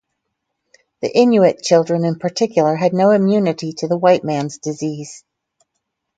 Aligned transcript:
The 1.01 1.15
Inuit 1.15 1.61
children 1.61 2.05
in 2.05 2.17
particular 2.17 2.75
had 2.75 2.91
no 2.91 3.11
immunity 3.11 3.71
to 3.73 3.87
the 3.87 3.99
"white 3.99 4.23
man's 4.23 4.57
disease". 4.57 5.23